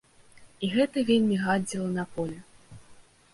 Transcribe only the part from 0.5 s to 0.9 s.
І